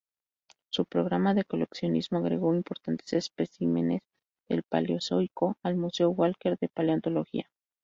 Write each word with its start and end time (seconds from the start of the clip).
Su 0.71 0.85
programa 0.85 1.35
de 1.35 1.45
coleccionismo 1.45 2.17
agregó 2.17 2.55
importantes 2.55 3.13
especímenes 3.13 4.01
del 4.49 4.63
Paleozoico 4.63 5.57
al 5.61 5.75
Museo 5.77 6.09
Walker 6.09 6.57
de 6.57 6.69
Paleontología. 6.69 7.51